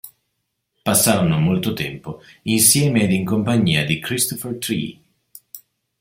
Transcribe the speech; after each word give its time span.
Passarono 0.81 1.39
molto 1.39 1.73
tempo 1.73 2.23
insieme 2.45 3.03
ed 3.03 3.11
in 3.11 3.23
compagnia 3.23 3.85
di 3.85 3.99
Christopher 3.99 4.57
Tree. 4.57 4.99